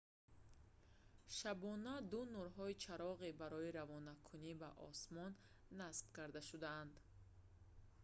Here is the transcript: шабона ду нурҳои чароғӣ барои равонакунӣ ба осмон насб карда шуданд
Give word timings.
шабона 1.37 1.95
ду 2.11 2.19
нурҳои 2.35 2.79
чароғӣ 2.83 3.29
барои 3.41 3.73
равонакунӣ 3.77 4.51
ба 4.61 4.69
осмон 4.89 5.31
насб 5.79 6.05
карда 6.17 6.41
шуданд 6.49 6.93